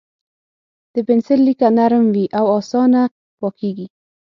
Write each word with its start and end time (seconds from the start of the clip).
د 0.93 0.95
پنسل 1.07 1.39
لیکه 1.47 1.67
نرم 1.77 2.05
وي 2.13 2.25
او 2.39 2.45
اسانه 2.59 3.01
پاکېږي. 3.39 3.87